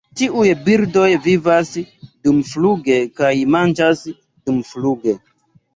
Tiuj 0.19 0.45
birdoj 0.69 1.09
vivas 1.25 1.73
dumfluge 2.01 2.99
kaj 3.21 3.33
manĝas 3.59 4.05
dumfluge. 4.13 5.21